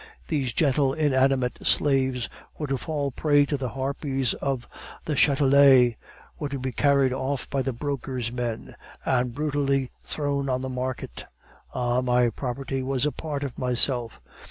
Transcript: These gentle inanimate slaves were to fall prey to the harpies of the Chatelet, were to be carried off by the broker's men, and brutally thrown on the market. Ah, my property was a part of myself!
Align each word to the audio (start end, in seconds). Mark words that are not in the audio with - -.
These 0.29 0.53
gentle 0.53 0.93
inanimate 0.95 1.59
slaves 1.61 2.27
were 2.57 2.65
to 2.65 2.75
fall 2.79 3.11
prey 3.11 3.45
to 3.45 3.55
the 3.55 3.69
harpies 3.69 4.33
of 4.33 4.67
the 5.05 5.13
Chatelet, 5.13 5.93
were 6.39 6.49
to 6.49 6.57
be 6.57 6.71
carried 6.71 7.13
off 7.13 7.47
by 7.51 7.61
the 7.61 7.71
broker's 7.71 8.31
men, 8.31 8.75
and 9.05 9.35
brutally 9.35 9.91
thrown 10.03 10.49
on 10.49 10.63
the 10.63 10.69
market. 10.69 11.25
Ah, 11.75 12.01
my 12.01 12.31
property 12.31 12.81
was 12.81 13.05
a 13.05 13.11
part 13.11 13.43
of 13.43 13.59
myself! 13.59 14.19